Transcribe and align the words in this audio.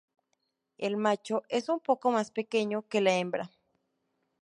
El 0.79 0.97
macho 0.97 1.43
es 1.47 1.69
un 1.69 1.79
poco 1.79 2.09
más 2.09 2.31
pequeño 2.31 2.87
que 2.87 3.01
la 3.01 3.15
hembra. 3.17 3.51